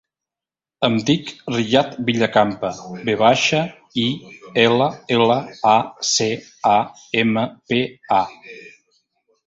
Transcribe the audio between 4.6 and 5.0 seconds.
ela,